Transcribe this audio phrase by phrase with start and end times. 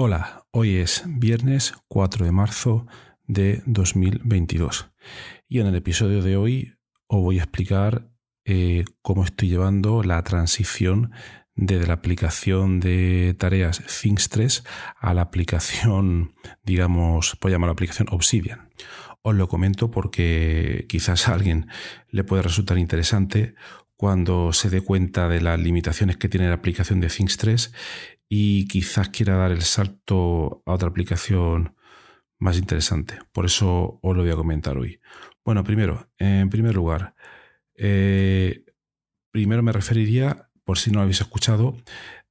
[0.00, 2.86] Hola, hoy es viernes 4 de marzo
[3.26, 4.92] de 2022
[5.48, 6.74] y en el episodio de hoy
[7.08, 8.08] os voy a explicar
[8.44, 11.10] eh, cómo estoy llevando la transición
[11.56, 14.62] desde la aplicación de tareas Things 3
[15.00, 16.32] a la aplicación,
[16.62, 18.70] digamos, puedo llamar la aplicación Obsidian.
[19.22, 21.66] Os lo comento porque quizás a alguien
[22.08, 23.56] le puede resultar interesante
[23.96, 27.72] cuando se dé cuenta de las limitaciones que tiene la aplicación de Things 3
[28.28, 31.74] y quizás quiera dar el salto a otra aplicación
[32.38, 33.18] más interesante.
[33.32, 35.00] Por eso os lo voy a comentar hoy.
[35.44, 37.14] Bueno, primero, en primer lugar,
[37.74, 38.64] eh,
[39.30, 41.76] primero me referiría, por si no lo habéis escuchado,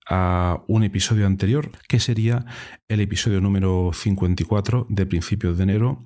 [0.10, 2.46] a un episodio anterior, que sería
[2.88, 6.06] el episodio número 54 de principios de enero,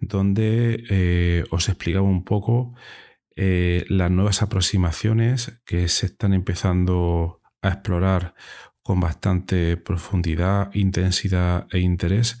[0.00, 2.74] donde eh, os explicaba un poco
[3.36, 8.34] eh, las nuevas aproximaciones que se están empezando a explorar
[8.82, 12.38] con bastante profundidad, intensidad e interés,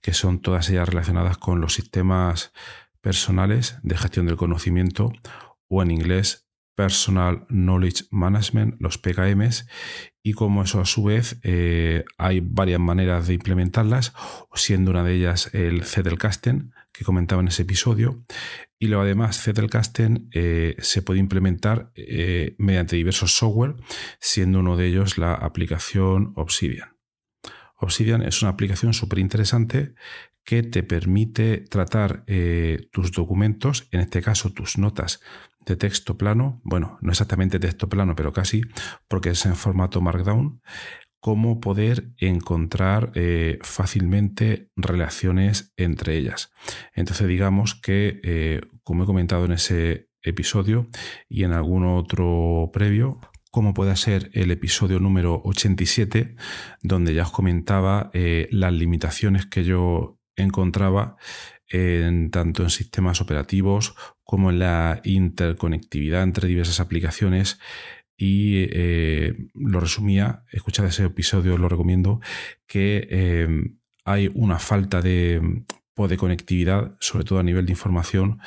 [0.00, 2.52] que son todas ellas relacionadas con los sistemas
[3.00, 5.12] personales de gestión del conocimiento
[5.68, 9.66] o en inglés Personal Knowledge Management, los PKMs,
[10.22, 14.14] y como eso a su vez eh, hay varias maneras de implementarlas,
[14.54, 18.24] siendo una de ellas el Zettelkasten, que comentaba en ese episodio,
[18.78, 23.76] y luego además Zettelkasten eh, se puede implementar eh, mediante diversos software,
[24.20, 26.96] siendo uno de ellos la aplicación Obsidian.
[27.76, 29.94] Obsidian es una aplicación súper interesante
[30.44, 32.24] que te permite tratar
[32.90, 35.20] tus documentos, en este caso tus notas
[35.66, 38.62] de texto plano, bueno, no exactamente texto plano, pero casi,
[39.08, 40.60] porque es en formato Markdown,
[41.22, 46.50] cómo poder encontrar eh, fácilmente relaciones entre ellas.
[46.94, 50.88] Entonces digamos que, eh, como he comentado en ese episodio
[51.28, 53.20] y en algún otro previo,
[53.52, 56.34] como puede ser el episodio número 87,
[56.82, 61.16] donde ya os comentaba eh, las limitaciones que yo encontraba
[61.68, 63.94] en, tanto en sistemas operativos
[64.24, 67.60] como en la interconectividad entre diversas aplicaciones
[68.16, 72.20] y eh, lo resumía, escuchad ese episodio, lo recomiendo,
[72.66, 73.48] que eh,
[74.04, 75.64] hay una falta de,
[75.96, 78.38] de conectividad, sobre todo a nivel de información,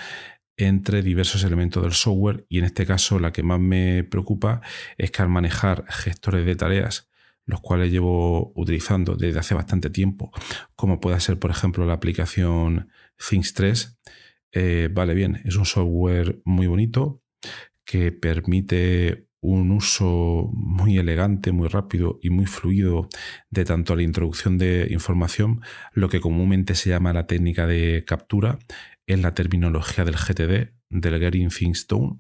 [0.58, 4.62] entre diversos elementos del software y en este caso la que más me preocupa
[4.98, 7.10] es que al manejar gestores de tareas
[7.46, 10.32] los cuales llevo utilizando desde hace bastante tiempo,
[10.76, 12.90] como puede ser, por ejemplo, la aplicación
[13.30, 14.00] Things 3.
[14.52, 17.22] Eh, vale, bien, es un software muy bonito
[17.84, 23.08] que permite un uso muy elegante, muy rápido y muy fluido
[23.50, 25.62] de tanto la introducción de información,
[25.94, 28.60] lo que comúnmente se llama la técnica de captura
[29.08, 32.20] en la terminología del GTD, del Getting Things Done,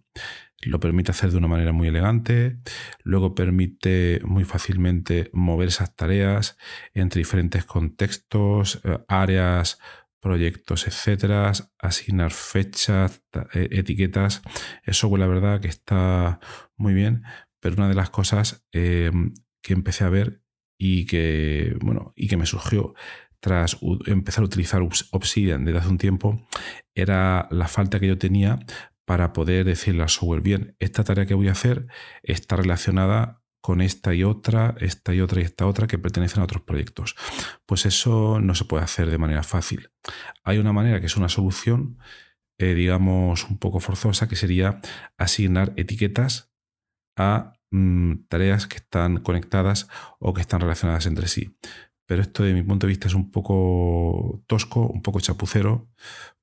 [0.62, 2.58] lo permite hacer de una manera muy elegante,
[3.03, 6.57] luego permite muy fácilmente mover esas tareas
[6.94, 9.80] entre diferentes contextos, eh, áreas,
[10.25, 13.22] proyectos, etcétera, asignar fechas,
[13.54, 14.42] e, etiquetas.
[14.83, 16.39] Eso, pues, la verdad que está
[16.77, 17.22] muy bien,
[17.60, 20.42] pero una de las cosas em, que empecé a ver
[20.80, 22.95] y que, bueno, y que me surgió
[23.39, 23.77] tras
[24.07, 24.81] empezar a utilizar
[25.12, 26.48] Obsidian desde hace un tiempo
[26.95, 28.57] era la falta que yo tenía
[29.06, 31.86] para poder decirle al software, bien, esta tarea que voy a hacer
[32.24, 36.44] está relacionada con esta y otra, esta y otra y esta otra que pertenecen a
[36.44, 37.15] otros proyectos.
[37.65, 39.89] Pues eso no se puede hacer de manera fácil.
[40.44, 41.97] Hay una manera que es una solución,
[42.59, 44.81] eh, digamos, un poco forzosa, que sería
[45.17, 46.53] asignar etiquetas
[47.17, 49.88] a mm, tareas que están conectadas
[50.19, 51.57] o que están relacionadas entre sí.
[52.06, 55.90] Pero esto, de mi punto de vista, es un poco tosco, un poco chapucero,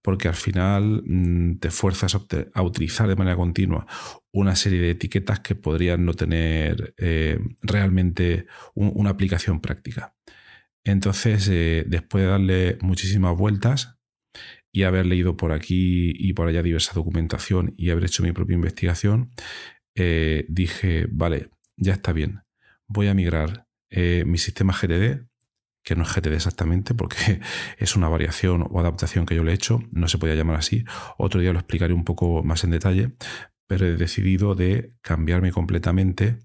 [0.02, 3.86] porque al final mm, te fuerzas a, utilizar de manera continua
[4.32, 10.16] una serie de etiquetas que podrían no tener eh, realmente una aplicación práctica.
[10.84, 13.98] Entonces, eh, después de darle muchísimas vueltas
[14.72, 18.54] y haber leído por aquí y por allá diversa documentación y haber hecho mi propia
[18.54, 19.30] investigación,
[19.94, 22.40] eh, dije, vale, ya está bien,
[22.88, 23.66] voy a migrar
[24.24, 25.31] mi sistema GTD
[25.82, 27.40] que no es GTD exactamente, porque
[27.78, 30.84] es una variación o adaptación que yo le he hecho, no se podía llamar así.
[31.18, 33.12] Otro día lo explicaré un poco más en detalle,
[33.66, 36.38] pero he decidido de cambiarme completamente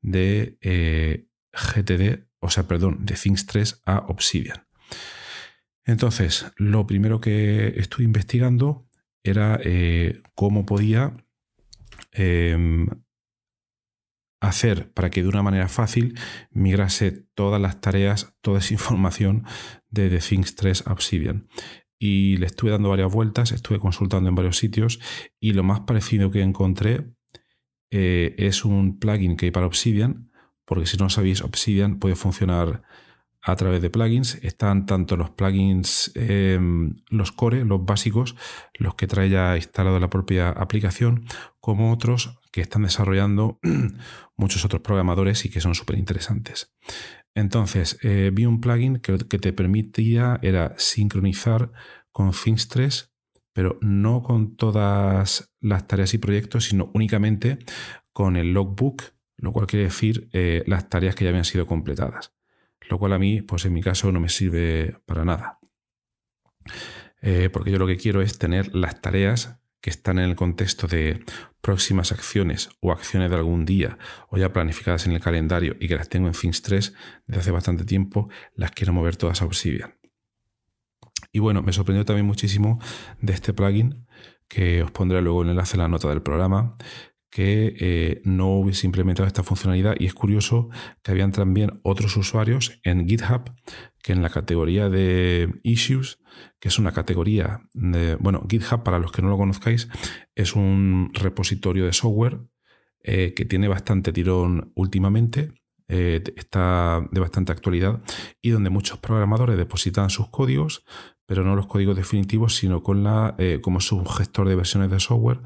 [0.00, 4.66] de eh, GTD, o sea, perdón, de Things 3 a Obsidian.
[5.84, 8.88] Entonces, lo primero que estuve investigando
[9.24, 11.12] era eh, cómo podía
[12.12, 12.88] em,
[14.42, 16.18] hacer para que de una manera fácil
[16.50, 19.44] migrase todas las tareas, toda esa información
[19.88, 21.46] de The Things 3 a Obsidian.
[21.98, 25.00] Y le estuve dando varias vueltas, estuve consultando en varios sitios
[25.38, 27.14] y lo más parecido que encontré
[27.92, 30.30] eh, es un plugin que hay para Obsidian,
[30.64, 32.82] porque si no sabéis, Obsidian puede funcionar
[33.40, 34.36] a través de plugins.
[34.42, 38.34] Están tanto los plugins, em, los core, los básicos,
[38.74, 41.26] los que trae ya instalado la propia aplicación,
[41.60, 43.58] como otros que están desarrollando
[44.36, 46.72] muchos otros programadores y que son súper interesantes.
[47.34, 51.72] Entonces, eh, vi un plugin que, que te permitía era sincronizar
[52.12, 53.12] con Things 3,
[53.52, 57.58] pero no con todas las tareas y proyectos, sino únicamente
[58.12, 59.02] con el logbook,
[59.38, 62.34] lo cual quiere decir eh, las tareas que ya habían sido completadas
[62.88, 65.58] lo cual a mí, pues en mi caso, no me sirve para nada.
[67.20, 70.86] Eh, porque yo lo que quiero es tener las tareas que están en el contexto
[70.86, 71.22] de
[71.60, 73.98] próximas acciones o acciones de algún día
[74.30, 76.94] o ya planificadas en el calendario y que las tengo en Things 3
[77.26, 79.98] desde hace bastante tiempo, las quiero mover todas a Obsidian.
[81.32, 82.78] Y bueno, me sorprendió también muchísimo
[83.20, 84.06] de este plugin
[84.48, 86.76] que os pondré luego el enlace en la nota del programa,
[87.32, 89.96] que eh, no hubiese implementado esta funcionalidad.
[89.98, 90.68] Y es curioso
[91.02, 93.50] que habían también otros usuarios en GitHub
[94.02, 96.18] que en la categoría de issues,
[96.60, 99.88] que es una categoría de, bueno, GitHub para los que no lo conozcáis,
[100.34, 102.38] es un repositorio de software
[103.02, 105.52] eh, que tiene bastante tirón últimamente,
[105.88, 108.02] eh, está de bastante actualidad
[108.42, 110.84] y donde muchos programadores depositan sus códigos,
[111.24, 115.40] pero no los códigos definitivos, sino con la, como su gestor de versiones de software,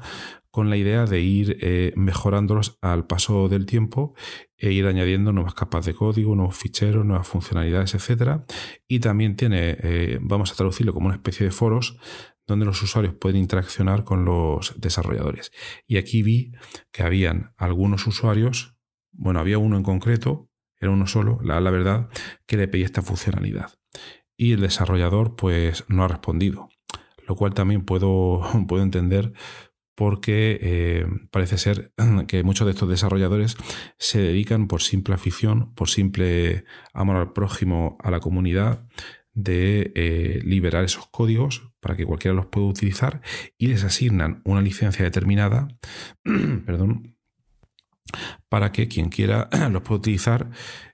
[0.57, 4.15] con la idea de ir eh, mejorándolos al paso del tiempo
[4.57, 8.41] e ir añadiendo nuevas capas de código, nuevos ficheros, nuevas funcionalidades, etc.
[8.87, 11.99] Y también tiene, eh, vamos a traducirlo como una especie de foros
[12.47, 15.51] donde los usuarios pueden interaccionar con los desarrolladores.
[15.85, 16.53] Y aquí vi
[16.91, 18.75] que habían algunos usuarios,
[19.11, 20.49] bueno, había uno en concreto,
[20.79, 22.09] era uno solo, la, la verdad,
[22.47, 23.73] que le pedía esta funcionalidad.
[24.35, 26.69] Y el desarrollador pues no ha respondido,
[27.27, 29.33] lo cual también puedo, puedo entender
[29.97, 31.91] porque eh, parece ser
[32.27, 33.57] que muchos de estos desarrolladores
[33.97, 38.87] se dedican por simple afición, por simple amor al prójimo, a la comunidad,
[39.33, 43.21] de eh, liberar esos códigos para que cualquiera los pueda utilizar
[43.57, 45.67] y les asignan una licencia determinada,
[46.65, 47.17] perdón,
[48.49, 50.51] para que quien quiera los pueda utilizar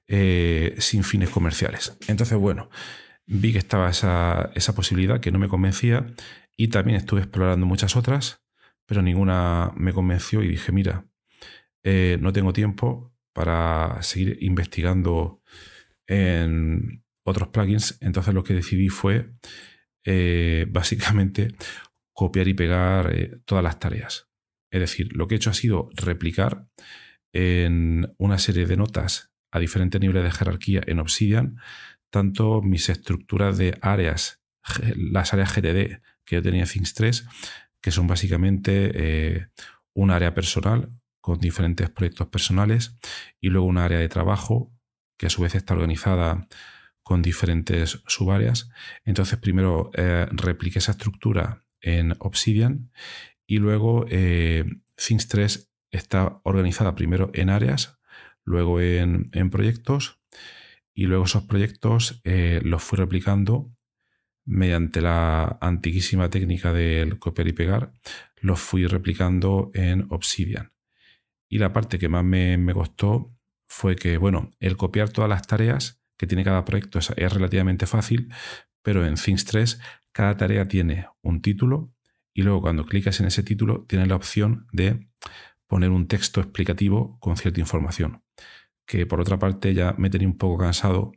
[0.08, 1.98] eh, sin fines comerciales.
[2.08, 2.70] Entonces, bueno,
[3.26, 6.08] vi que estaba esa, esa posibilidad que no me convencía
[6.56, 8.43] y también estuve explorando muchas otras
[8.86, 11.06] pero ninguna me convenció y dije, mira,
[11.84, 15.42] eh, no tengo tiempo para seguir investigando
[16.08, 19.32] en otros plugins, entonces lo que decidí fue
[20.06, 21.56] eh, básicamente
[22.14, 24.30] copiar y pegar eh, todas las tareas.
[24.72, 26.68] Es decir, lo que he hecho ha sido replicar
[27.32, 31.58] en una serie de notas a diferentes niveles de jerarquía en Obsidian,
[32.12, 34.44] tanto mis estructuras de áreas,
[34.96, 37.28] las áreas GTD que yo tenía en Things 3,
[37.84, 39.48] que son básicamente eh,
[39.94, 42.98] un área personal con diferentes proyectos personales
[43.42, 44.74] y luego un área de trabajo
[45.18, 46.48] que a su vez está organizada
[47.04, 48.70] con diferentes subáreas.
[49.04, 52.90] Entonces primero eh, repliqué esa estructura en Obsidian
[53.46, 54.64] y luego eh,
[54.96, 58.00] Things 3 está organizada primero en áreas,
[58.46, 60.22] luego en, proyectos
[60.96, 63.76] y luego esos proyectos los fui replicando
[64.46, 67.94] mediante la antiquísima técnica del copiar y pegar,
[68.38, 70.74] los fui replicando en Obsidian.
[71.50, 73.32] Y la parte que más me, costó
[73.68, 78.34] fue que, bueno, el copiar todas las tareas que tiene cada proyecto es, relativamente fácil,
[78.82, 79.80] pero en Things 3
[80.12, 81.92] cada tarea tiene un título
[82.34, 85.08] y luego cuando clicas en ese título tienes la opción de
[85.68, 88.24] poner un texto explicativo con cierta información.
[88.86, 91.14] Que por otra parte ya me tenía un poco cansado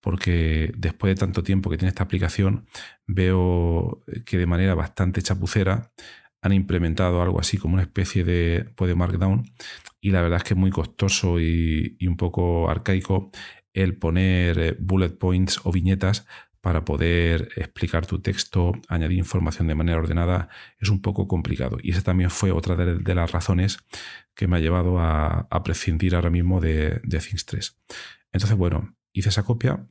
[0.00, 2.66] porque después de tanto tiempo que tiene esta aplicación,
[3.06, 5.92] veo que de manera bastante chapucera
[6.40, 9.44] han implementado algo así como una especie de, pues, Markdown
[10.00, 13.30] y la verdad es que es muy costoso y, un poco arcaico
[13.74, 16.26] el poner eh, bullet points o viñetas
[16.60, 20.48] para poder explicar tu texto, añadir información de manera ordenada,
[20.80, 21.78] es un poco complicado.
[21.80, 23.78] Y esa también fue otra de, las razones
[24.34, 27.78] que me ha llevado a, prescindir ahora mismo de, de Things 3.
[28.32, 29.86] Entonces, bueno, hice esa copia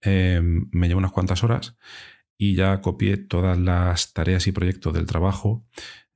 [0.00, 1.76] em, me lleva unas cuantas horas
[2.38, 5.66] y ya copié todas las tareas y proyectos del trabajo,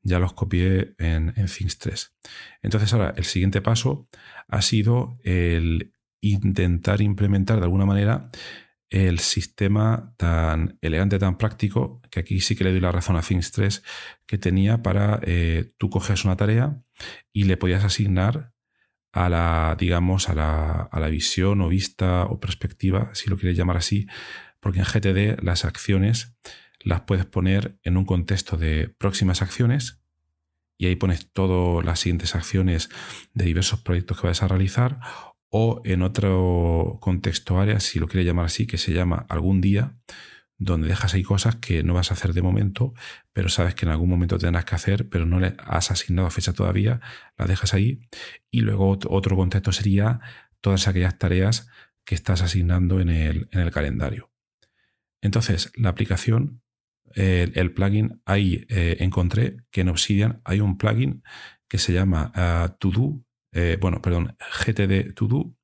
[0.02, 2.14] ya los copié en, en Things 3.
[2.62, 4.08] Entonces ahora el siguiente paso
[4.48, 8.28] ha sido el intentar implementar de alguna manera
[8.90, 13.22] el sistema tan elegante, tan práctico, que aquí sí que le doy la razón a
[13.22, 13.82] Things 3,
[14.26, 16.82] que tenía para eh, tú coges una tarea
[17.32, 18.52] y le podías asignar
[19.12, 23.56] a la, digamos, a la, a la visión o vista o perspectiva, si lo quieres
[23.56, 24.06] llamar así,
[24.60, 26.36] porque en GTD las acciones
[26.80, 30.00] las puedes poner en un contexto de próximas acciones
[30.78, 32.88] y ahí pones todas las siguientes acciones
[33.34, 34.98] de diversos proyectos que vas a realizar
[35.50, 39.96] o en otro contexto área, si lo quieres llamar así, que se llama algún día,
[40.60, 42.92] donde dejas ahí cosas que no vas a hacer de momento,
[43.32, 46.52] pero sabes que en algún momento tendrás que hacer, pero no le has asignado fecha
[46.52, 47.00] todavía,
[47.38, 48.02] las dejas ahí.
[48.50, 50.20] Y luego otro contexto sería
[50.60, 51.68] todas aquellas tareas
[52.04, 54.30] que estás asignando en el, calendario.
[55.22, 56.62] Entonces, la aplicación,
[57.14, 61.22] el, plugin, ahí eh, encontré que en Obsidian hay un plugin
[61.68, 62.32] que se llama
[62.78, 64.36] Do, eh, bueno, perdón,
[64.66, 65.54] GTD To Do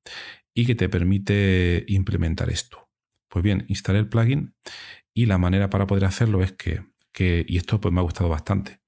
[0.54, 2.85] y que te permite implementar esto.
[3.28, 4.54] Pues bien, instalé el plugin
[5.14, 6.84] y la manera para poder hacerlo es que,
[7.18, 8.80] y esto pues me ha gustado bastante,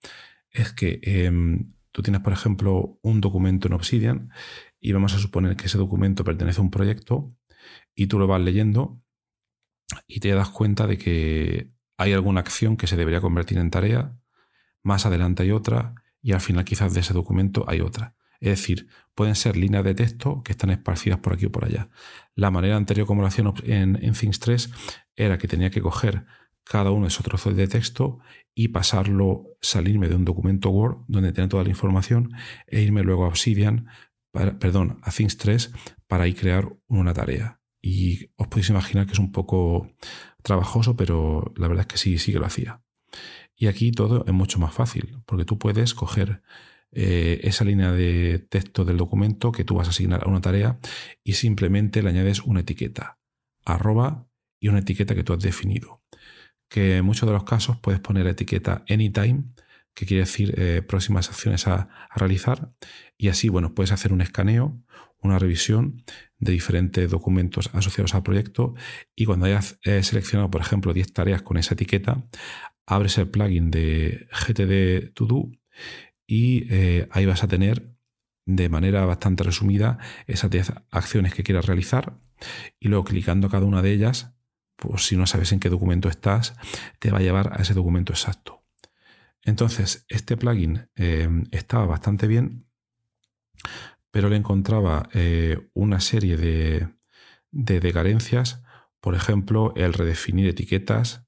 [0.50, 4.30] es que em, tú tienes, por ejemplo, un documento en Obsidian
[4.80, 7.34] y vamos a suponer que ese documento pertenece a un proyecto
[7.94, 9.02] y tú lo vas leyendo
[10.06, 14.16] y te das cuenta de que hay alguna acción que se debería convertir en tarea,
[14.82, 18.14] más adelante hay otra y al final quizás de ese documento hay otra.
[18.40, 21.88] Es decir, pueden ser líneas de texto que están esparcidas por aquí o por allá.
[22.34, 24.70] La manera anterior como lo hacían en, en Things 3
[25.16, 26.24] era que tenía que coger
[26.64, 28.20] cada uno de esos trozos de texto
[28.54, 32.32] y pasarlo, salirme de un documento Word donde tenía toda la información
[32.66, 33.86] e irme luego a Obsidian,
[34.32, 35.72] perdón, a Things 3
[36.06, 37.60] para ir crear una tarea.
[37.80, 39.90] Y os podéis imaginar que es un poco
[40.42, 42.82] trabajoso, pero la verdad es que sí, sí que lo hacía.
[43.56, 46.42] Y aquí todo es mucho más fácil, porque tú puedes coger
[46.92, 50.78] eh, esa línea de texto del documento que tú vas a asignar a una tarea
[51.22, 53.18] y simplemente le añades una etiqueta,
[53.64, 54.26] arroba
[54.58, 56.02] y una etiqueta que tú has definido.
[56.68, 59.44] Que en muchos de los casos puedes poner la etiqueta anytime,
[59.94, 62.72] que quiere decir eh, próximas acciones a, realizar,
[63.16, 64.82] y así, bueno, puedes hacer un escaneo,
[65.20, 66.04] una revisión
[66.38, 68.74] de diferentes documentos asociados al proyecto
[69.16, 72.24] y cuando hayas eh, seleccionado, por ejemplo, 10 tareas con esa etiqueta,
[72.86, 75.50] abres el plugin de GTD To Do
[76.28, 77.96] y eh, ahí vas a tener
[78.44, 82.20] de manera bastante resumida esas 10 acciones que quieras realizar
[82.78, 84.34] y luego clicando cada una de ellas,
[84.76, 86.54] pues si no sabes en qué documento estás,
[86.98, 88.62] te va a llevar a ese documento exacto.
[89.42, 92.66] Entonces, este plugin eh, estaba bastante bien,
[94.10, 96.88] pero le encontraba eh, una serie de,
[97.50, 98.62] de carencias,
[99.00, 101.26] por ejemplo, el redefinir etiquetas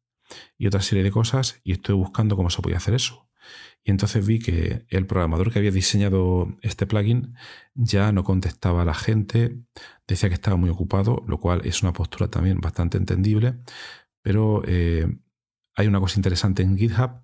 [0.58, 3.29] y otra serie de cosas, y estoy buscando cómo se podía hacer eso.
[3.82, 7.34] Y entonces vi que el programador que había diseñado este plugin
[7.74, 9.58] ya no contestaba a la gente,
[10.06, 13.56] decía que estaba muy ocupado, lo cual es una postura también bastante entendible,
[14.22, 15.06] pero eh,
[15.76, 17.22] hay una cosa interesante en GitHub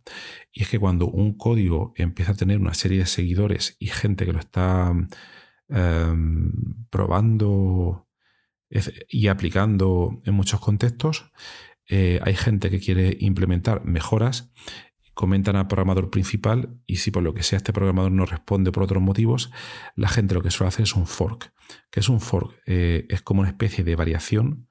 [0.53, 4.25] y es que cuando un código empieza a tener una serie de seguidores y gente
[4.25, 4.93] que lo está
[5.69, 6.53] em,
[6.91, 8.09] probando
[9.09, 11.31] y aplicando en muchos contextos,
[11.89, 14.53] eh, hay gente que quiere implementar mejoras
[15.17, 18.83] comentan al programador principal y si por lo que sea este programador no responde por
[18.83, 19.51] otros motivos,
[19.95, 21.55] la gente lo que suele hacer es un fork.
[21.91, 22.61] que es un fork?
[22.67, 24.69] Eh, es como una especie de variación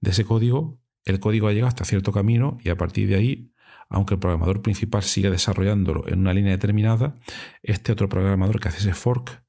[0.00, 0.80] de ese código.
[1.04, 3.52] El código ha llegado hasta cierto camino y a partir de ahí,
[3.88, 7.16] aunque el programador principal siga desarrollándolo en una línea determinada,
[7.64, 9.42] este otro programador que hace ese fork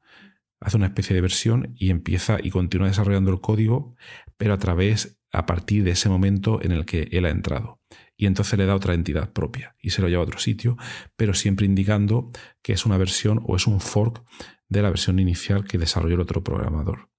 [0.61, 3.95] hace una especie de versión y empieza y continúa desarrollando el código,
[4.35, 7.79] pero a través, a partir de ese momento en el que él ha entrado
[8.19, 10.75] y entonces le da otra entidad propia y se lo lleva a otro sitio,
[11.15, 14.25] pero siempre indicando que es una versión o es un fork
[14.67, 17.09] de la versión inicial que desarrolló el otro programador.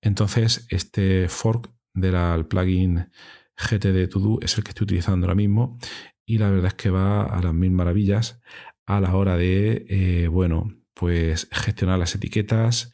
[0.00, 3.10] Entonces, este fork del plugin
[3.56, 5.78] GTD To es el que estoy utilizando ahora mismo
[6.24, 8.40] y la verdad es que va a las mil maravillas
[8.86, 12.92] a la hora de, eh, bueno, pues gestionar las etiquetas,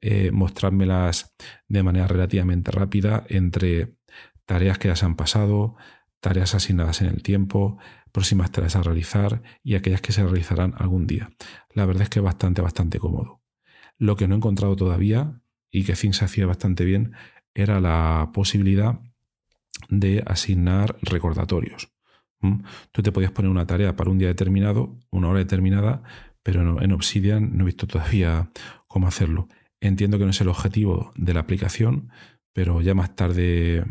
[0.00, 1.34] eh, mostrármelas
[1.66, 3.96] de manera relativamente rápida entre
[4.44, 5.74] tareas que ya se han pasado,
[6.22, 7.78] tareas asignadas en el tiempo,
[8.12, 11.32] próximas tareas a realizar y aquellas que se realizarán algún día.
[11.74, 13.42] La verdad es que es bastante, bastante cómodo.
[13.98, 17.12] Lo que no he encontrado todavía y que se hacía bastante bien
[17.54, 19.00] era la posibilidad
[19.88, 21.92] de asignar recordatorios.
[22.92, 26.02] Tú te podías poner una tarea para un día determinado, una hora determinada,
[26.44, 28.50] pero en Obsidian no he visto todavía
[28.86, 29.48] cómo hacerlo.
[29.80, 32.10] Entiendo que no es el objetivo de la aplicación,
[32.52, 33.84] pero ya más tarde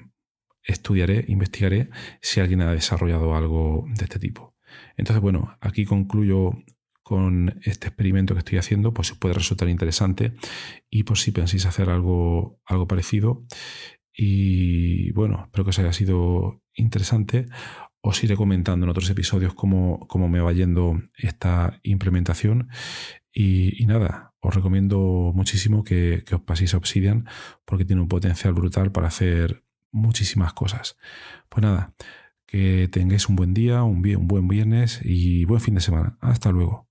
[0.63, 1.89] estudiaré, investigaré
[2.22, 4.56] si alguien ha desarrollado algo de este tipo.
[4.98, 6.53] Entonces, bueno, aquí concluyo
[7.03, 10.34] con este experimento que estoy haciendo, pues puede resultar interesante
[10.89, 13.44] y por si penséis hacer algo, algo parecido.
[14.13, 17.48] Y bueno, espero que os haya sido interesante.
[18.01, 22.70] Os iré comentando en otros episodios cómo, cómo me va yendo esta implementación.
[23.34, 27.25] Y, nada, os recomiendo muchísimo que, que os paséis a Obsidian
[27.65, 30.98] porque tiene un potencial brutal para hacer muchísimas cosas.
[31.50, 31.93] Pues nada,
[32.45, 36.17] que tengáis un buen día, un, un buen viernes y buen fin de semana.
[36.21, 36.90] Hasta luego.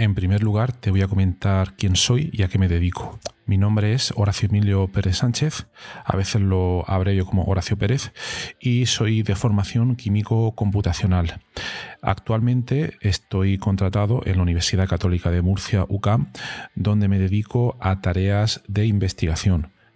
[0.00, 3.18] En primer lugar, te voy a comentar quién soy y a qué me dedico.
[3.46, 5.66] Mi nombre es Horacio Emilio Pérez Sánchez,
[6.04, 8.12] a veces lo abrevio como Horacio Pérez,
[8.60, 11.40] y soy de formación químico computacional.
[12.00, 16.30] Actualmente estoy contratado en la Universidad Católica de Murcia, UCAM,
[16.76, 19.72] donde me dedico a tareas de investigación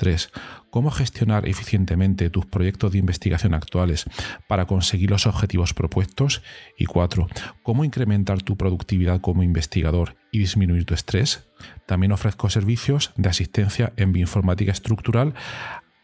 [0.00, 0.30] 3.
[0.70, 4.06] Cómo gestionar eficientemente tus proyectos de investigación actuales
[4.48, 6.42] para conseguir los objetivos propuestos.
[6.78, 7.28] Y 4.
[7.62, 11.50] Cómo incrementar tu productividad como investigador y disminuir tu estrés.
[11.86, 15.34] También ofrezco servicios de asistencia en bioinformática estructural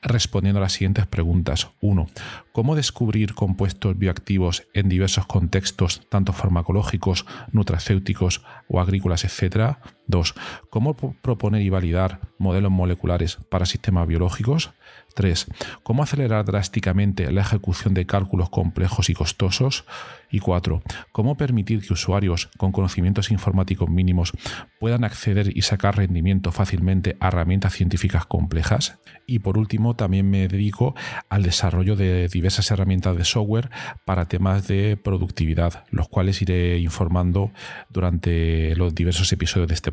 [0.02, 1.70] respondiendo a las siguientes preguntas.
[1.80, 2.06] 1.
[2.52, 9.80] ¿Cómo descubrir compuestos bioactivos en diversos contextos, tanto farmacológicos, nutracéuticos o agrícolas, etcétera?
[10.06, 10.34] 2.
[10.70, 14.72] ¿Cómo proponer y validar modelos moleculares para sistemas biológicos?
[15.14, 15.46] 3.
[15.82, 19.86] ¿Cómo acelerar drásticamente la ejecución de cálculos complejos y costosos?
[20.30, 20.82] Y 4.
[21.12, 24.32] ¿Cómo permitir que usuarios con conocimientos informáticos mínimos
[24.78, 28.98] puedan acceder y sacar rendimiento fácilmente a herramientas científicas complejas?
[29.26, 30.94] Y por último, también me dedico
[31.30, 33.70] al desarrollo de diversas herramientas de software
[34.04, 37.52] para temas de productividad, los cuales iré informando
[37.88, 39.92] durante los diversos episodios de este